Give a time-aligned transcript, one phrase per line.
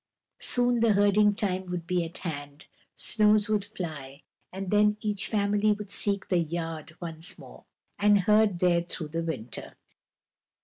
[0.39, 2.65] Soon the herding time would be at hand,
[2.95, 7.65] snows would fly, and then each family would seek the "yard" once more,
[7.99, 9.75] and herd there through the winter.